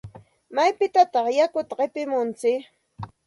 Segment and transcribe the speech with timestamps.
[0.55, 2.59] ¿Maypitataq yakuta qipimuntsik?